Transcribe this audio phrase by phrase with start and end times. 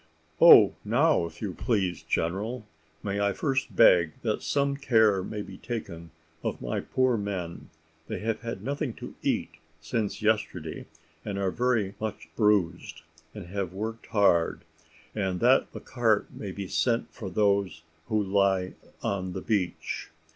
[0.41, 2.65] "Oh now, if you please, general.
[3.03, 6.09] May I first beg that some care may be taken
[6.41, 7.69] of my poor men;
[8.07, 10.87] they have had nothing to eat since yesterday,
[11.23, 13.03] are very much bruised,
[13.35, 14.61] and have worked hard;
[15.13, 18.73] and that a cart may be sent for those who lie
[19.03, 20.09] on the beach?"